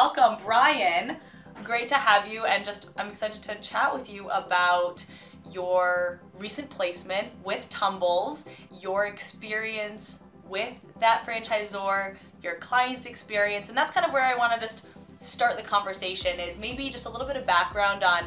[0.00, 1.16] welcome Brian.
[1.64, 5.04] Great to have you, and just I'm excited to chat with you about
[5.50, 8.48] your recent placement with Tumbles,
[8.80, 12.14] your experience with that franchisor,
[12.44, 14.84] your client's experience, and that's kind of where I want to just
[15.18, 18.22] start the conversation is maybe just a little bit of background on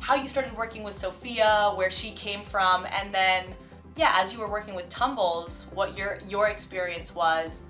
[0.00, 3.46] how you started working with Sophia, where she came from, and then
[3.96, 7.62] yeah, as you were working with Tumbles, what your your experience was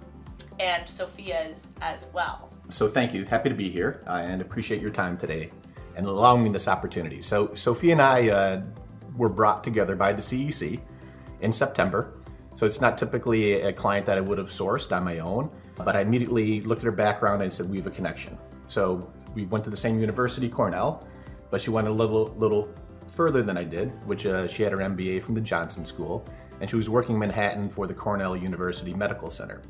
[0.59, 2.54] and Sophia's as well.
[2.71, 3.25] So thank you.
[3.25, 5.51] Happy to be here uh, and appreciate your time today
[5.97, 7.21] and allowing me this opportunity.
[7.21, 8.63] So Sophie and I uh,
[9.17, 10.81] were brought together by the CEC
[11.41, 12.15] in September.
[12.55, 15.97] So it's not typically a client that I would have sourced on my own, but
[15.97, 18.39] I immediately looked at her background and said we have a connection.
[18.67, 21.07] So we went to the same university, Cornell,
[21.51, 22.69] but she went a little little
[23.09, 26.27] further than I did, which uh, she had her MBA from the Johnson School,
[26.61, 29.63] and she was working in Manhattan for the Cornell University Medical Center.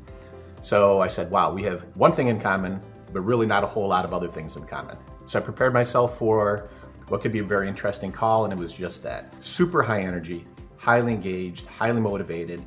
[0.61, 2.81] So I said, wow, we have one thing in common,
[3.15, 4.97] but really not a whole lot of other things in common.
[5.25, 6.67] So I prepared myself for
[7.07, 9.33] what could be a very interesting call, and it was just that.
[9.39, 12.61] Super high energy, highly engaged, highly motivated.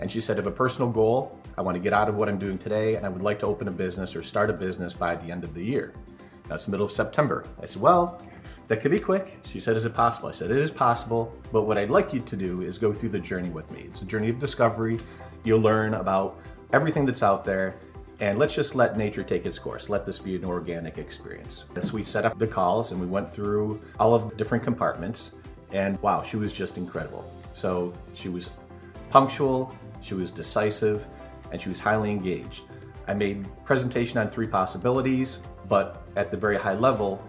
[0.00, 1.38] And she said, I have a personal goal.
[1.56, 3.46] I want to get out of what I'm doing today, and I would like to
[3.46, 5.92] open a business or start a business by the end of the year.
[6.48, 7.44] Now it's the middle of September.
[7.62, 8.20] I said, well,
[8.66, 9.38] that could be quick.
[9.46, 10.30] She said, Is it possible?
[10.30, 13.10] I said, It is possible, but what I'd like you to do is go through
[13.10, 13.82] the journey with me.
[13.82, 14.98] It's a journey of discovery.
[15.44, 16.40] You'll learn about
[16.72, 17.76] everything that's out there,
[18.22, 19.88] and let's just let nature take its course.
[19.88, 21.64] Let this be an organic experience.
[21.80, 25.34] So we set up the calls and we went through all of the different compartments,
[25.72, 27.28] and wow, she was just incredible.
[27.52, 28.50] So she was
[29.10, 31.04] punctual, she was decisive,
[31.50, 32.62] and she was highly engaged.
[33.08, 37.20] I made presentation on three possibilities, but at the very high level,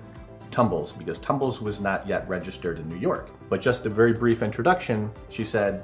[0.51, 3.31] Tumbles, because Tumbles was not yet registered in New York.
[3.49, 5.83] But just a very brief introduction, she said,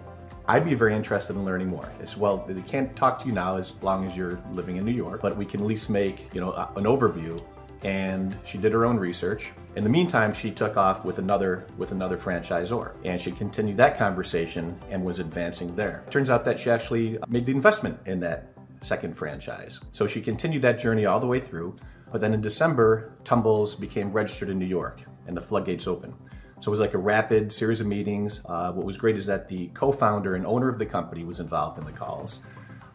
[0.49, 1.91] I'd be very interested in learning more.
[2.01, 4.91] As well, they can't talk to you now as long as you're living in New
[4.91, 7.39] York, but we can at least make, you know, an overview.
[7.83, 9.51] And she did her own research.
[9.75, 13.95] In the meantime, she took off with another with another franchisor, and she continued that
[13.95, 16.03] conversation and was advancing there.
[16.09, 18.51] Turns out that she actually made the investment in that
[18.81, 19.79] second franchise.
[19.91, 21.75] So she continued that journey all the way through.
[22.11, 26.15] But then in December, Tumbles became registered in New York and the floodgates opened.
[26.59, 28.41] So it was like a rapid series of meetings.
[28.45, 31.79] Uh, what was great is that the co-founder and owner of the company was involved
[31.79, 32.41] in the calls.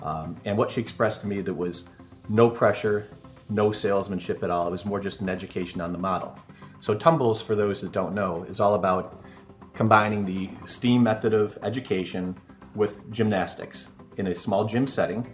[0.03, 1.85] Um, and what she expressed to me that was
[2.29, 3.09] no pressure,
[3.49, 4.67] no salesmanship at all.
[4.69, 6.39] It was more just an education on the model.
[6.81, 9.23] So Tumbles, for those that don't know, is all about
[9.73, 12.37] combining the STEAM method of education
[12.75, 13.89] with gymnastics
[14.19, 15.27] in a small gym setting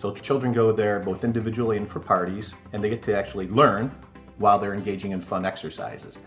[0.00, 3.94] so children go there both individually and for parties, and they get to actually learn
[4.38, 6.18] while they're engaging in fun exercises.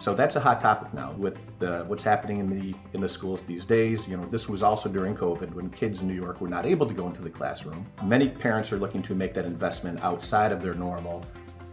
[0.00, 3.42] So that's a hot topic now with the, what's happening in the in the schools
[3.42, 4.08] these days.
[4.08, 6.86] You know, this was also during COVID when kids in New York were not able
[6.86, 7.84] to go into the classroom.
[8.02, 11.22] Many parents are looking to make that investment outside of their normal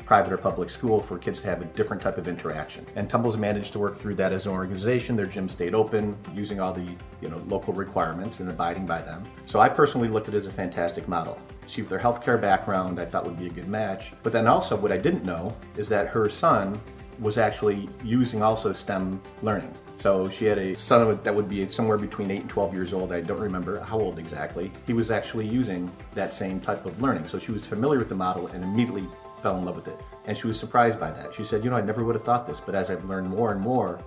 [0.05, 2.85] private or public school for kids to have a different type of interaction.
[2.97, 5.15] And Tumbles managed to work through that as an organization.
[5.15, 9.23] Their gym stayed open, using all the you know local requirements and abiding by them.
[9.45, 11.39] So I personally looked at it as a fantastic model.
[11.65, 14.11] She, with her healthcare background, I thought would be a good match.
[14.21, 16.79] But then also, what I didn't know is that her son
[17.19, 19.73] was actually using also STEM learning.
[19.97, 23.11] So she had a son that would be somewhere between 8 and 12 years old.
[23.11, 24.71] I don't remember how old exactly.
[24.85, 27.27] He was actually using that same type of learning.
[27.27, 29.05] So she was familiar with the model and immediately
[29.41, 29.99] fell in love with it.
[30.25, 31.33] And she was surprised by that.
[31.33, 33.51] She said, You know, I never would have thought this, but as I've learned more
[33.51, 33.99] and more,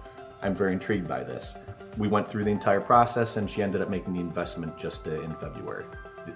[0.43, 1.56] I'm very intrigued by this.
[1.99, 5.34] We went through the entire process and she ended up making the investment just in
[5.37, 5.84] February.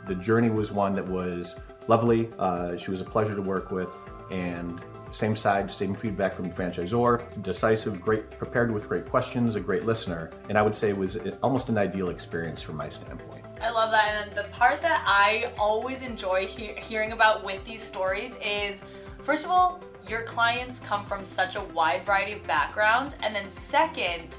[0.09, 2.31] The, journey was one that was lovely.
[2.39, 3.95] Uh, she was a pleasure to work with
[4.31, 4.81] and
[5.15, 9.85] same side, same feedback from the franchisor, decisive, great, prepared with great questions, a great
[9.85, 10.31] listener.
[10.49, 13.45] And I would say it was almost an ideal experience from my standpoint.
[13.61, 14.27] I love that.
[14.27, 18.85] And the part that I always enjoy he- hearing about with these stories is
[19.21, 23.17] first of all, your clients come from such a wide variety of backgrounds.
[23.23, 24.39] And then, second,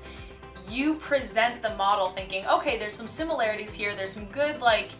[0.69, 4.91] you present the model thinking, okay, there's some similarities here, there's some good, like,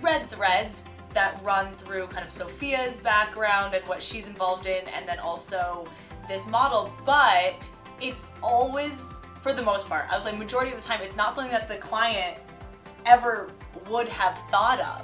[0.00, 0.84] red threads
[1.18, 5.84] that run through kind of Sophia's background and what she's involved in, and then also
[6.28, 6.92] this model.
[7.04, 7.68] But
[8.00, 9.10] it's always,
[9.42, 11.66] for the most part, I was like, majority of the time, it's not something that
[11.66, 12.38] the client
[13.04, 13.50] ever
[13.90, 15.02] would have thought of,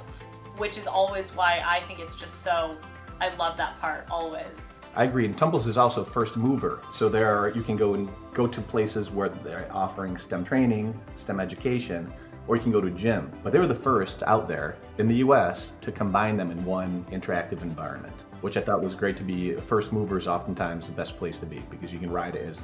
[0.57, 2.77] which is always why I think it's just so,
[3.19, 4.71] I love that part always.
[4.95, 6.79] I agree, and Tumbles is also first mover.
[6.93, 10.97] So there are, you can go and go to places where they're offering STEM training,
[11.17, 12.09] STEM education,
[12.47, 13.31] or you can go to a gym.
[13.43, 17.05] But they were the first out there in the US to combine them in one
[17.11, 19.53] interactive environment, which I thought was great to be.
[19.53, 22.61] First movers oftentimes the best place to be because you can ride it as,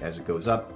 [0.00, 0.72] as it goes up.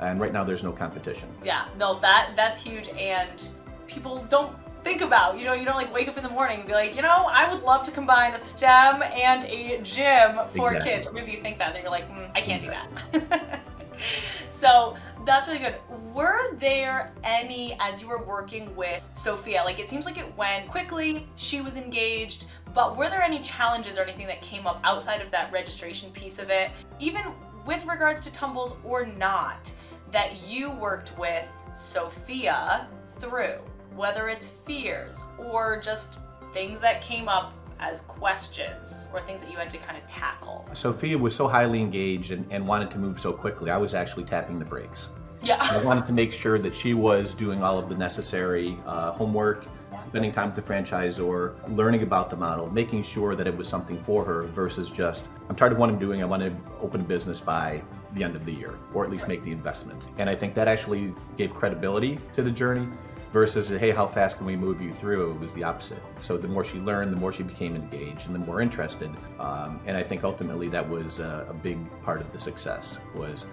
[0.00, 1.28] And right now there's no competition.
[1.42, 3.48] Yeah, no, that that's huge and
[3.86, 5.38] people don't think about.
[5.38, 7.28] You know, you don't like wake up in the morning and be like, you know,
[7.30, 10.80] I would love to combine a STEM and a gym for Exactly.
[10.90, 11.06] kids.
[11.06, 13.60] Or maybe you think that, and you're like, mm, I can't do that.
[14.50, 15.76] so that's really good.
[16.12, 20.68] Were there any, as you were working with Sophia, like it seems like it went
[20.68, 22.44] quickly, she was engaged,
[22.74, 26.38] but were there any challenges or anything that came up outside of that registration piece
[26.38, 27.22] of it, even
[27.66, 29.72] with regards to tumbles or not,
[30.10, 31.44] that you worked with
[31.74, 32.86] Sophia
[33.18, 33.58] through?
[33.96, 36.18] Whether it's fears or just
[36.52, 37.54] things that came up
[37.90, 40.66] as questions or things that you had to kind of tackle.
[40.72, 44.24] Sophia was so highly engaged and, and wanted to move so quickly, I was actually
[44.24, 45.10] tapping the brakes.
[45.42, 45.58] Yeah.
[45.60, 49.66] I wanted to make sure that she was doing all of the necessary uh, homework,
[50.00, 54.02] spending time with the franchisor, learning about the model, making sure that it was something
[54.04, 57.04] for her versus just, I'm tired of what I'm doing, I want to open a
[57.04, 57.82] business by
[58.14, 60.02] the end of the year, or at least make the investment.
[60.16, 62.88] And I think that actually gave credibility to the journey
[63.34, 65.32] versus, hey, how fast can we move you through?
[65.32, 66.00] It was the opposite.
[66.20, 69.10] So the more she learned, the more she became engaged and the more interested.
[69.40, 73.46] Um, and I think ultimately that was a big part of the success was,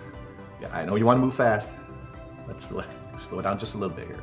[0.61, 1.69] yeah, I know you want to move fast,
[2.47, 2.83] let's slow,
[3.17, 4.21] slow down just a little bit here.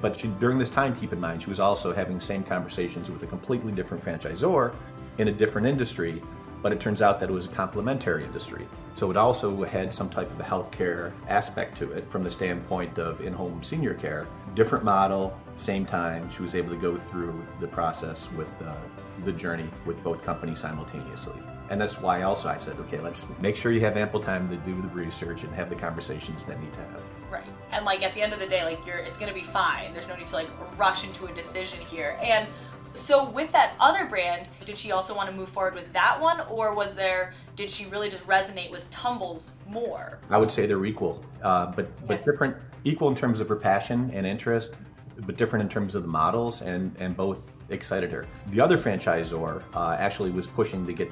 [0.00, 3.22] But she, during this time, keep in mind, she was also having same conversations with
[3.22, 4.74] a completely different franchisor
[5.18, 6.20] in a different industry,
[6.62, 8.66] but it turns out that it was a complementary industry.
[8.94, 12.98] So it also had some type of a healthcare aspect to it from the standpoint
[12.98, 14.26] of in home senior care.
[14.54, 16.30] Different model, same time.
[16.30, 18.74] She was able to go through the process with uh,
[19.24, 21.40] the journey with both companies simultaneously.
[21.70, 24.56] And that's why also I said, okay, let's make sure you have ample time to
[24.56, 27.02] do the research and have the conversations that need to happen.
[27.30, 27.44] Right.
[27.70, 29.92] And like at the end of the day, like you're it's gonna be fine.
[29.92, 32.18] There's no need to like rush into a decision here.
[32.20, 32.48] And
[32.94, 36.40] so with that other brand, did she also want to move forward with that one
[36.42, 40.18] or was there did she really just resonate with tumbles more?
[40.30, 42.56] I would say they're equal, uh, but but different.
[42.84, 44.74] Equal in terms of her passion and interest,
[45.26, 48.26] but different in terms of the models, and and both excited her.
[48.48, 51.10] The other franchisor uh, actually was pushing to get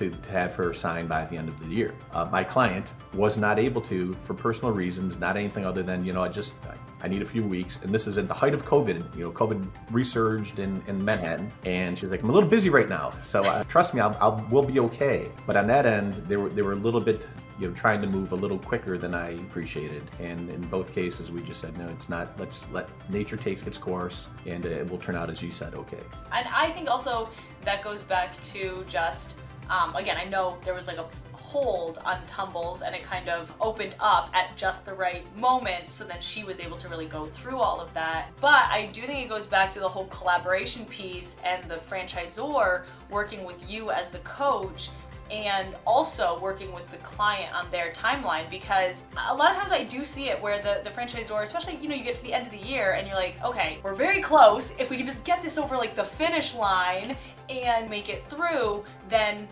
[0.00, 1.94] to have her signed by the end of the year.
[2.12, 6.12] Uh, my client was not able to for personal reasons, not anything other than you
[6.12, 6.54] know I just
[7.02, 9.16] I need a few weeks, and this is at the height of COVID.
[9.16, 12.88] You know, COVID resurged in, in Manhattan, and she's like, I'm a little busy right
[12.88, 15.30] now, so uh, trust me, I'll, I'll we'll be okay.
[15.46, 17.26] But on that end, they were they were a little bit
[17.58, 21.30] you know trying to move a little quicker than I appreciated, and in both cases,
[21.30, 22.38] we just said no, it's not.
[22.38, 26.02] Let's let nature take its course, and it will turn out as you said, okay.
[26.32, 27.30] And I think also
[27.64, 29.38] that goes back to just,
[29.70, 33.52] um, again, I know there was like a hold on Tumbles and it kind of
[33.60, 35.90] opened up at just the right moment.
[35.90, 38.28] So then she was able to really go through all of that.
[38.40, 42.82] But I do think it goes back to the whole collaboration piece and the franchisor
[43.10, 44.90] working with you as the coach
[45.30, 49.84] and also working with the client on their timeline because a lot of times I
[49.84, 52.46] do see it where the, the franchisor, especially, you know, you get to the end
[52.46, 54.74] of the year and you're like, okay, we're very close.
[54.78, 57.16] If we can just get this over like the finish line
[57.48, 59.46] and make it through, then,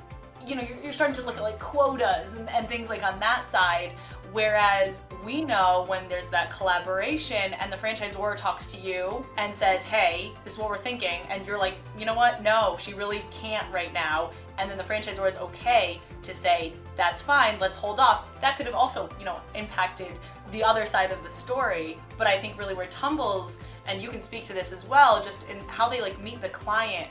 [0.45, 3.21] you know, you're, you're starting to look at like quotas and, and things like on
[3.21, 3.93] that side.
[4.33, 9.83] Whereas we know when there's that collaboration and the franchisor talks to you and says,
[9.85, 12.43] hey, this is what we're thinking, and you're like, you know what?
[12.43, 14.31] No, she really can't right now.
[14.59, 18.27] And then the franchisor is okay to say, that's fine, let's hold off.
[18.41, 20.13] That could have also, you know, impacted
[20.51, 21.99] the other side of the story.
[22.17, 25.49] But I think really where Tumbles, and you can speak to this as well, just
[25.49, 27.11] in how they like meet the client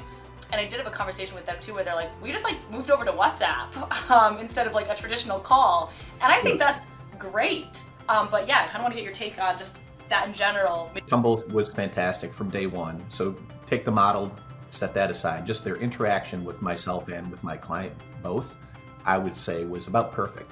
[0.52, 2.56] and I did have a conversation with them too, where they're like, we just like
[2.72, 6.88] moved over to WhatsApp um, instead of like a traditional call, and I think that's
[7.20, 7.84] great.
[8.10, 10.34] Um, but yeah, I kind of want to get your take on just that in
[10.34, 10.90] general.
[11.10, 13.04] Tumble was fantastic from day one.
[13.10, 13.36] So
[13.66, 14.32] take the model,
[14.78, 15.46] set that aside.
[15.46, 18.56] Just their interaction with myself and with my client, both,
[19.06, 20.52] I would say was about perfect.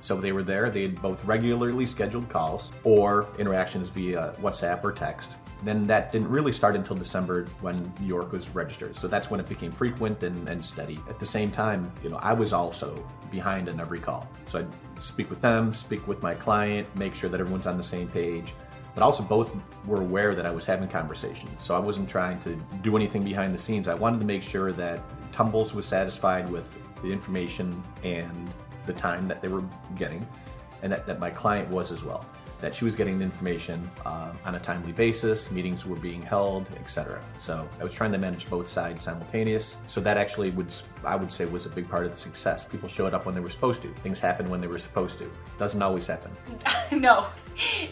[0.00, 4.92] So they were there, they had both regularly scheduled calls or interactions via WhatsApp or
[4.92, 5.38] text.
[5.62, 8.98] Then that didn't really start until December when York was registered.
[8.98, 11.00] So that's when it became frequent and, and steady.
[11.08, 14.28] At the same time, you know, I was also behind on every call.
[14.48, 17.82] So I'd speak with them, speak with my client, make sure that everyone's on the
[17.82, 18.52] same page
[18.94, 19.52] but also both
[19.86, 21.64] were aware that I was having conversations.
[21.64, 23.88] So I wasn't trying to do anything behind the scenes.
[23.88, 25.00] I wanted to make sure that
[25.32, 28.52] Tumbles was satisfied with the information and
[28.86, 29.64] the time that they were
[29.96, 30.26] getting,
[30.82, 32.24] and that, that my client was as well.
[32.64, 36.66] That she was getting the information uh, on a timely basis, meetings were being held,
[36.80, 37.22] etc.
[37.38, 39.76] So I was trying to manage both sides simultaneous.
[39.86, 42.64] So that actually would, I would say, was a big part of the success.
[42.64, 43.88] People showed up when they were supposed to.
[44.02, 45.30] Things happened when they were supposed to.
[45.58, 46.30] Doesn't always happen.
[46.98, 47.26] no,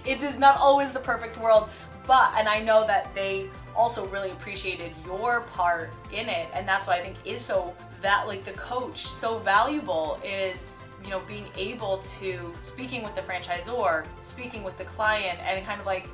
[0.06, 1.68] it is not always the perfect world,
[2.06, 6.86] but, and I know that they also really appreciated your part in it, and that's
[6.86, 11.46] why I think is so that like the coach so valuable is you know being
[11.56, 16.08] able to speaking with the franchisor, speaking with the client, and kind of like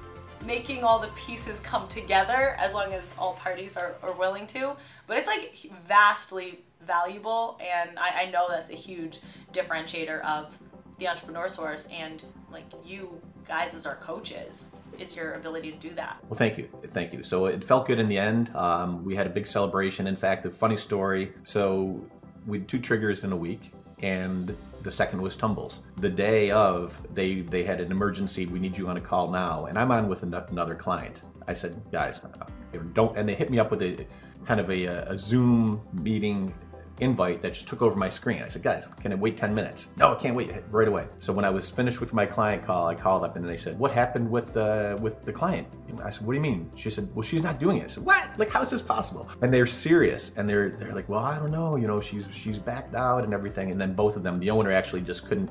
[0.45, 4.77] making all the pieces come together as long as all parties are, are willing to.
[5.07, 9.21] But it's like vastly valuable, and I, I know that's a huge
[9.53, 10.57] differentiator of
[10.99, 15.95] the entrepreneur source and like you guys as our coaches is your ability to do
[15.95, 16.17] that.
[16.29, 16.69] Well, thank you.
[16.89, 17.23] Thank you.
[17.23, 18.55] So it felt good in the end.
[18.55, 20.07] Um, we had a big celebration.
[20.07, 21.33] In fact, a funny story.
[21.45, 22.05] So
[22.47, 24.57] we had two triggers in a week, and
[24.89, 25.83] the second was tumbles.
[25.99, 28.47] The day of, they they had an emergency.
[28.47, 31.21] We need you on a call now, and I'm on with another client.
[31.47, 32.47] I said, guys, uh,
[32.95, 33.15] don't.
[33.19, 34.07] And they hit me up with a
[34.47, 36.55] kind of a, a Zoom meeting
[37.01, 38.43] invite that just took over my screen.
[38.43, 39.95] I said, guys, can I wait 10 minutes?
[39.97, 41.07] No, I can't wait right away.
[41.21, 43.79] So when I was finished with my client call, I called up and they said,
[43.79, 45.67] what happened with the, with the client?
[46.03, 46.71] I said, what do you mean?
[46.75, 47.85] She said, well, she's not doing it.
[47.85, 48.29] I said, what?
[48.39, 49.29] Like, how is this possible?
[49.43, 51.77] And they're serious and they're, they're like, well, I don't know.
[51.77, 53.71] You know, she's, she's backed out and everything.
[53.71, 55.51] And then both of them, the owner actually just couldn't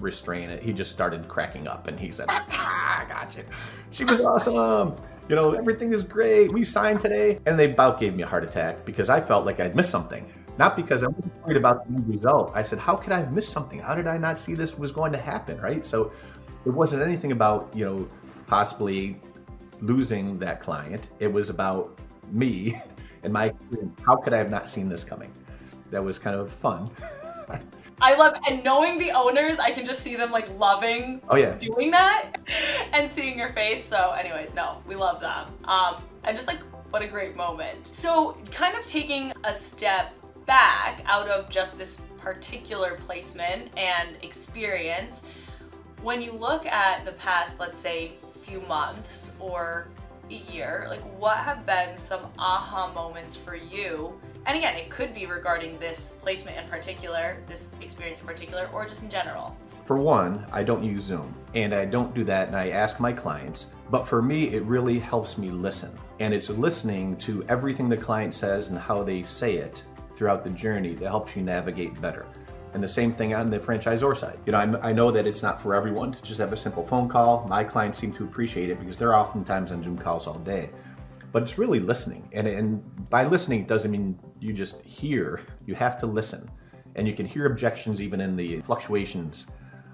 [0.00, 0.62] restrain it.
[0.62, 3.44] He just started cracking up and he said, ah, I got you.
[3.90, 4.96] She was awesome.
[5.28, 6.52] You know, everything is great.
[6.52, 7.38] We signed today.
[7.46, 10.30] And they about gave me a heart attack because I felt like I'd missed something.
[10.58, 12.50] Not because I wasn't worried about the end result.
[12.54, 13.78] I said, how could I have missed something?
[13.78, 15.86] How did I not see this was going to happen, right?
[15.86, 16.10] So
[16.66, 18.08] it wasn't anything about, you know,
[18.48, 19.20] possibly
[19.80, 21.08] losing that client.
[21.20, 21.98] It was about
[22.32, 22.80] me
[23.22, 23.98] and my experience.
[24.04, 25.32] How could I have not seen this coming?
[25.92, 26.90] That was kind of fun.
[28.00, 31.54] I love and knowing the owners, I can just see them like loving oh, yeah.
[31.54, 32.32] doing that
[32.92, 33.82] and seeing your face.
[33.82, 35.48] So anyways, no, we love them.
[35.64, 36.60] Um, and just like
[36.90, 37.86] what a great moment.
[37.86, 40.12] So kind of taking a step
[40.48, 45.22] back out of just this particular placement and experience,
[46.02, 48.12] when you look at the past, let's say,
[48.42, 49.88] few months or
[50.30, 54.18] a year, like what have been some aha moments for you?
[54.46, 58.86] And again, it could be regarding this placement in particular, this experience in particular, or
[58.86, 59.54] just in general.
[59.84, 63.12] For one, I don't use Zoom and I don't do that and I ask my
[63.12, 63.72] clients.
[63.90, 65.90] But for me, it really helps me listen.
[66.20, 69.84] And it's listening to everything the client says and how they say it
[70.18, 72.26] throughout the journey that helps you navigate better.
[72.74, 74.38] And the same thing on the franchisor side.
[74.44, 76.84] You know, I'm, i know that it's not for everyone to just have a simple
[76.84, 77.46] phone call.
[77.48, 80.70] My clients seem to appreciate it because they're oftentimes on Zoom calls all day.
[81.30, 82.28] But it's really listening.
[82.32, 86.50] And, and by listening, it doesn't mean you just hear, you have to listen.
[86.96, 89.46] And you can hear objections even in the fluctuations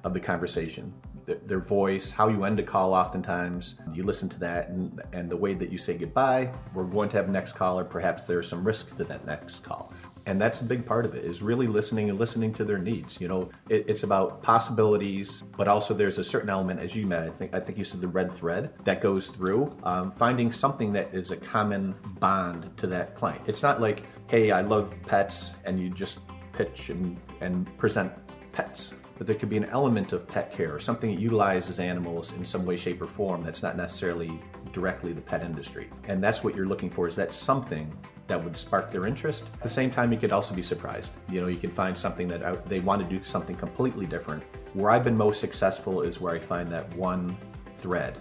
[0.05, 0.93] of the conversation.
[1.27, 5.37] Their voice, how you end a call oftentimes, you listen to that and, and the
[5.37, 6.53] way that you say goodbye.
[6.75, 9.93] We're going to have next call, or perhaps there's some risk to that next call
[10.27, 13.21] and that's a big part of it is really listening and listening to their needs.
[13.21, 17.23] You know it, it's about possibilities but also there's a certain element as you met
[17.23, 20.93] i think i think you said the red thread that goes through um, finding something
[20.93, 23.43] that is a common bond to that client.
[23.47, 26.21] It's not like hey i love pets and you just
[26.53, 28.13] pitch and, and present
[28.53, 32.37] pets but there could be an element of pet care or something that utilizes animals
[32.37, 34.41] in some way shape or form that's not necessarily
[34.75, 37.91] directly the pet industry and that's what you're looking for is that something
[38.27, 39.51] that would spark their interest.
[39.55, 41.13] At the same time, you could also be surprised.
[41.29, 44.43] You know, you can find something that I, they want to do something completely different.
[44.73, 47.37] Where I've been most successful is where I find that one
[47.79, 48.19] thread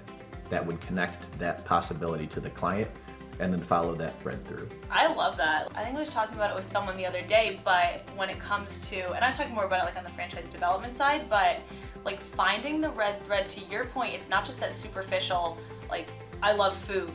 [0.50, 2.90] that would connect that possibility to the client
[3.40, 4.70] and then follow that thread through.
[4.92, 5.72] I love that.
[5.74, 8.40] I think I was talking about it with someone the other day, but when it
[8.40, 11.30] comes to, and I was talking more about it like on the franchise development side,
[11.30, 11.62] but
[12.04, 15.58] like finding the red thread to your point, it's not just that superficial,
[15.90, 16.10] like
[16.42, 17.12] I love food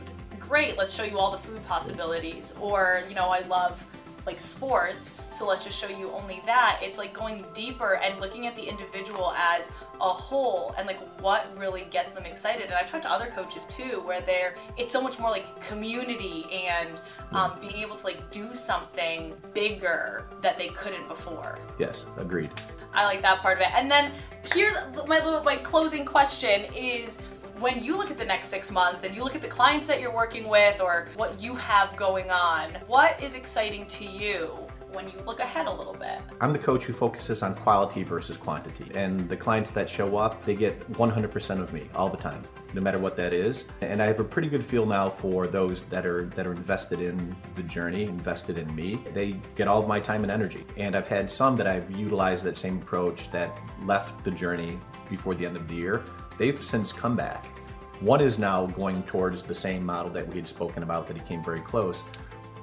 [0.49, 2.55] great, let's show you all the food possibilities.
[2.59, 3.85] Or, you know, I love
[4.25, 6.79] like sports, so let's just show you only that.
[6.81, 9.69] It's like going deeper and looking at the individual as
[10.01, 12.65] a whole and like what really gets them excited.
[12.65, 16.45] And I've talked to other coaches too, where they're it's so much more like community
[16.51, 16.99] and
[17.31, 21.59] um, being able to like do something bigger that they couldn't before.
[21.77, 22.51] Yes, agreed.
[22.93, 23.69] I like that part of it.
[23.73, 24.11] And then
[24.53, 24.75] here's
[25.07, 27.17] my little my closing question is
[27.59, 29.99] when you look at the next six months and you look at the clients that
[29.99, 34.57] you're working with or what you have going on, what is exciting to you
[34.93, 36.19] when you look ahead a little bit?
[36.41, 38.91] I'm the coach who focuses on quality versus quantity.
[38.95, 42.43] And the clients that show up, they get 100% of me all the time,
[42.73, 43.67] no matter what that is.
[43.81, 47.01] And I have a pretty good feel now for those that are that are invested
[47.01, 49.03] in the journey, invested in me.
[49.13, 50.65] They get all of my time and energy.
[50.77, 54.79] And I've had some that I've utilized that same approach that left the journey
[55.09, 56.03] before the end of the year
[56.39, 57.45] They've since come back.
[57.99, 61.23] One is now going towards the same model that we had spoken about that he
[61.23, 62.01] came very close.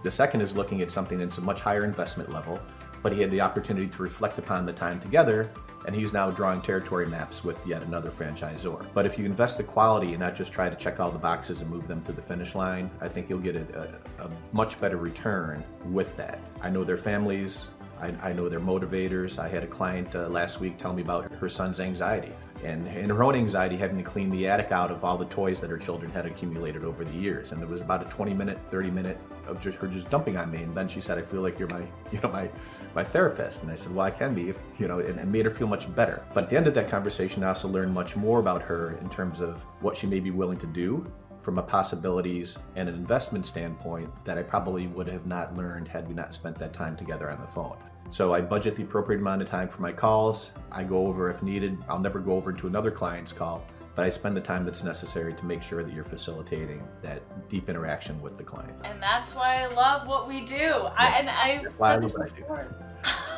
[0.03, 2.61] The second is looking at something that's a much higher investment level,
[3.03, 5.51] but he had the opportunity to reflect upon the time together
[5.87, 8.85] and he's now drawing territory maps with yet another franchisor.
[8.93, 11.63] But if you invest the quality and not just try to check all the boxes
[11.63, 14.81] and move them to the finish line, I think you'll get a, a, a much
[14.81, 15.63] better return
[15.93, 16.41] with that.
[16.61, 17.69] I know their families
[18.01, 19.39] I, I know their motivators.
[19.39, 22.33] I had a client uh, last week tell me about her son's anxiety
[22.65, 25.71] and, her own anxiety having to clean the attic out of all the toys that
[25.71, 27.53] her children had accumulated over the years.
[27.53, 30.51] And there was about a 20 minute, 30 minute of just her just dumping on
[30.51, 30.63] me.
[30.63, 32.49] And then she said, I feel like you're my, you know, my,
[32.95, 33.63] my therapist.
[33.63, 35.67] And I said, well, I can be, if, you know, and it made her feel
[35.67, 36.25] much better.
[36.35, 39.09] But at the end of that conversation, I also learned much more about her in
[39.11, 41.07] terms of what she may be willing to do
[41.43, 46.09] from a possibilities and an investment standpoint that I probably would have not learned had
[46.09, 47.77] we not spent that time together on the phone.
[48.11, 50.53] So I budget the appropriate amount of time for my calls.
[50.73, 51.79] I go over if needed.
[51.89, 53.65] I'll never go over to another client's call,
[53.97, 57.71] but I spend the time that's necessary to make sure that you're facilitating that deep
[57.71, 58.79] interaction with the client.
[58.85, 60.55] And that's why I love what we do.
[60.67, 60.93] Yeah.
[60.99, 62.75] I, and I've said this before.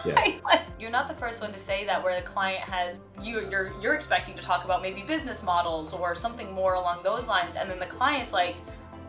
[0.04, 0.60] Yeah.
[0.78, 3.94] you're not the first one to say that where the client has you you're you're
[3.94, 7.78] expecting to talk about maybe business models or something more along those lines and then
[7.80, 8.56] the client's like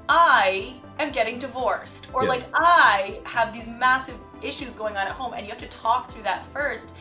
[0.10, 2.30] I am getting divorced or yeah.
[2.30, 6.10] like I have these massive issues going on at home and you have to talk
[6.10, 6.96] through that first.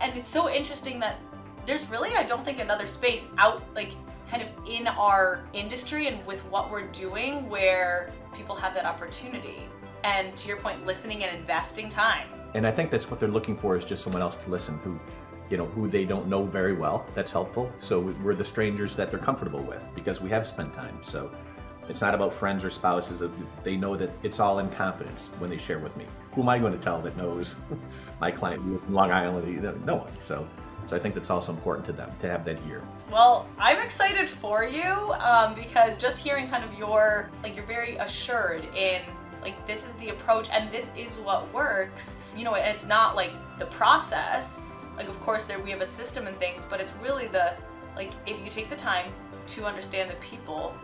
[0.00, 1.18] And it's so interesting that
[1.68, 3.92] there's really, I don't think, another space out, like,
[4.30, 9.68] kind of in our industry and with what we're doing where people have that opportunity.
[10.02, 12.26] And to your point, listening and investing time.
[12.54, 14.98] And I think that's what they're looking for is just someone else to listen who
[15.50, 17.06] you know, who they don't know very well.
[17.14, 17.72] That's helpful.
[17.78, 20.98] So we're the strangers that they're comfortable with because we have spent time.
[21.02, 21.30] So
[21.88, 23.22] it's not about friends or spouses.
[23.64, 26.04] They know that it's all in confidence when they share with me.
[26.34, 27.56] Who am I going to tell that knows
[28.20, 29.86] my client from Long Island?
[29.86, 30.20] No one.
[30.20, 30.46] So,
[30.88, 32.82] so I think that's also important to them to have that here.
[33.12, 37.96] Well, I'm excited for you um, because just hearing kind of your like you're very
[37.96, 39.02] assured in
[39.42, 42.16] like this is the approach and this is what works.
[42.36, 44.60] You know, and it's not like the process.
[44.96, 47.52] Like of course there we have a system and things, but it's really the
[47.94, 49.12] like if you take the time
[49.48, 50.74] to understand the people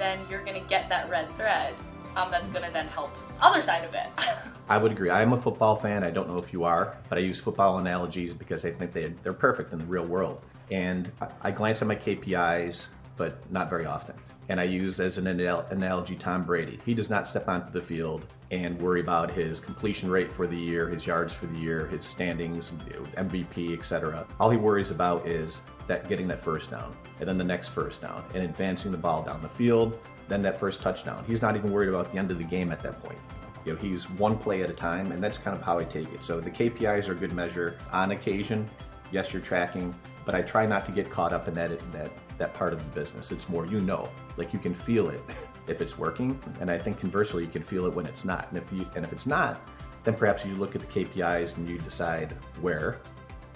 [0.00, 1.74] then you're to get that red thread
[2.16, 4.06] um, that's going to then help other side of it.
[4.68, 5.10] I would agree.
[5.10, 6.04] I am a football fan.
[6.04, 9.08] I don't know if you are, but I use football analogies because I think they,
[9.22, 10.42] they're perfect in the real world.
[10.70, 14.14] And I, I glance at my KPIs, but not very often.
[14.48, 16.80] And I use as an analogy Tom Brady.
[16.84, 20.56] He does not step onto the field and worry about his completion rate for the
[20.56, 22.72] year, his yards for the year, his standings,
[23.16, 24.26] MVP, etc.
[24.40, 28.00] All he worries about is that getting that first down, and then the next first
[28.00, 29.98] down, and advancing the ball down the field,
[30.30, 31.24] then that first touchdown.
[31.26, 33.18] He's not even worried about the end of the game at that point.
[33.66, 36.10] You know, he's one play at a time, and that's kind of how I take
[36.14, 36.24] it.
[36.24, 37.76] So the KPIs are a good measure.
[37.92, 38.70] On occasion,
[39.12, 42.54] yes, you're tracking, but I try not to get caught up in that that that
[42.54, 43.32] part of the business.
[43.32, 45.20] It's more you know, like you can feel it
[45.66, 48.48] if it's working, and I think conversely, you can feel it when it's not.
[48.48, 49.60] And if you and if it's not,
[50.04, 53.00] then perhaps you look at the KPIs and you decide where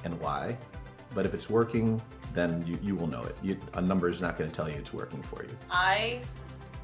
[0.04, 0.58] and why.
[1.14, 2.02] But if it's working,
[2.34, 3.36] then you, you will know it.
[3.42, 5.56] You, a number is not going to tell you it's working for you.
[5.70, 6.20] I,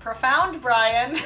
[0.00, 1.16] profound, Brian.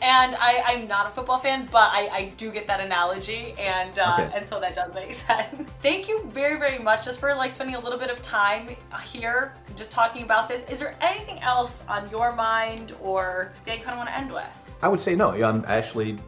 [0.00, 3.98] and I, I'm not a football fan, but I, I do get that analogy, and
[3.98, 4.30] uh, okay.
[4.36, 5.68] and so that does make sense.
[5.82, 9.54] Thank you very very much just for like spending a little bit of time here,
[9.76, 10.64] just talking about this.
[10.64, 14.32] Is there anything else on your mind or that you kind of want to end
[14.32, 14.46] with?
[14.82, 15.34] I would say no.
[15.34, 16.18] Yeah, I'm actually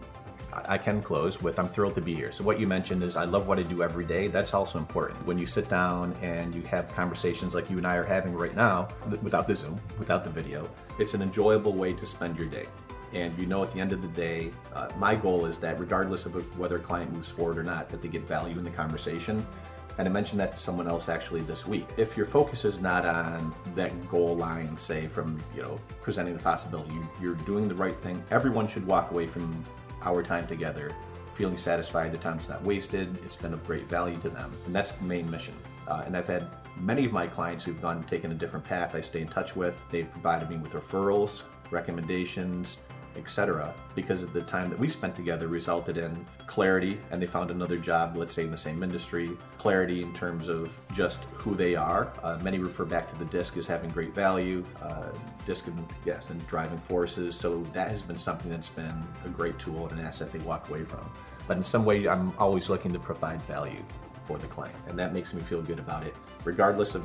[0.53, 2.33] I can close with I'm thrilled to be here.
[2.33, 4.29] So, what you mentioned is I love what I do every day.
[4.29, 5.25] That's also important.
[5.27, 8.55] When you sit down and you have conversations like you and I are having right
[8.55, 8.89] now,
[9.23, 12.67] without the Zoom, without the video, it's an enjoyable way to spend your day.
[13.13, 16.27] And you know, at the end of the day, uh, my goal is that regardless
[16.27, 19.47] of whether a client moves forward or not, that they get value in the conversation.
[19.99, 21.87] And I mentioned that to someone else actually this week.
[21.97, 26.43] If your focus is not on that goal line, say from you know presenting the
[26.43, 28.23] possibility, you, are doing the right thing.
[28.31, 29.63] Everyone should walk away from
[30.03, 30.95] our time together,
[31.35, 34.57] feeling satisfied the time's not wasted, it's been of great value to them.
[34.67, 35.55] And that's the main mission.
[35.89, 39.01] Uh, and I've had many of my clients who've gone taken a different path I
[39.01, 39.85] stay in touch with.
[39.91, 42.81] They've provided me with referrals, recommendations,
[43.17, 43.75] etc.
[43.95, 47.77] Because of the time that we spent together resulted in clarity and they found another
[47.77, 52.13] job, let's say in the same industry, clarity in terms of just who they are.
[52.23, 55.11] Uh, many refer back to the disc as having great value, uh,
[55.47, 57.37] disc and yes, and driving forces.
[57.37, 60.69] So that has been something that's been a great tool and an asset they walk
[60.71, 61.11] away from.
[61.47, 63.83] But in some way, I'm always looking to provide value
[64.27, 67.03] for the client, and that makes me feel good about it, regardless of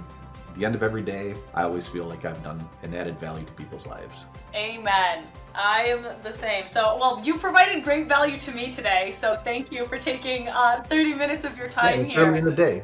[0.55, 3.51] the end of every day, I always feel like I've done an added value to
[3.53, 4.25] people's lives.
[4.53, 5.25] Amen.
[5.55, 6.67] I am the same.
[6.67, 9.11] So, well, you provided great value to me today.
[9.11, 12.19] So, thank you for taking uh, 30 minutes of your time yeah, here.
[12.27, 12.83] Early in the day.